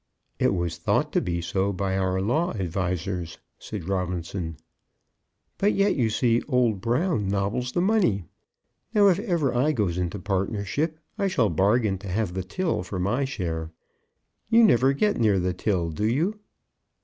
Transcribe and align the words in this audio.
"It 0.39 0.55
was 0.55 0.79
thought 0.79 1.13
to 1.13 1.21
be 1.21 1.41
so 1.41 1.71
by 1.71 1.95
our 1.95 2.19
law 2.21 2.53
advisers," 2.53 3.37
said 3.59 3.87
Robinson. 3.87 4.57
"But 5.59 5.73
yet, 5.73 5.95
you 5.95 6.09
see, 6.09 6.41
old 6.47 6.81
Brown 6.81 7.27
nobbles 7.27 7.73
the 7.73 7.81
money. 7.83 8.23
Now, 8.95 9.09
if 9.09 9.19
ever 9.19 9.53
I 9.53 9.73
goes 9.73 9.99
into 9.99 10.17
partnership, 10.17 10.97
I 11.19 11.27
shall 11.27 11.49
bargain 11.49 11.99
to 11.99 12.07
have 12.07 12.33
the 12.33 12.41
till 12.43 12.81
for 12.81 12.97
my 12.99 13.25
share. 13.25 13.69
You 14.49 14.63
never 14.63 14.91
get 14.93 15.17
near 15.19 15.37
the 15.37 15.53
till, 15.53 15.91
do 15.91 16.05
you?" 16.07 16.39